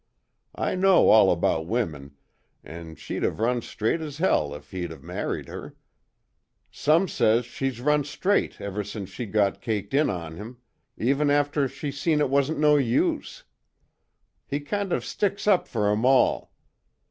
[0.55, 2.15] I know all about women,
[2.63, 5.75] an' she'd of run straight as hell if he'd of married her
[6.71, 10.57] some says she's run straight ever sense she got caked in on him
[10.97, 13.43] even after she seen it wasn't no use.
[14.47, 16.51] He kind of sticks up fer 'em all.